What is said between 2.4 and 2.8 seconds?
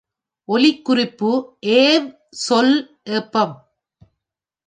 சொல்